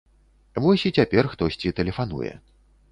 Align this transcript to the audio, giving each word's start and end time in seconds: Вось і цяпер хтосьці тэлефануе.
Вось 0.65 0.87
і 0.91 0.93
цяпер 0.97 1.31
хтосьці 1.35 1.75
тэлефануе. 1.83 2.33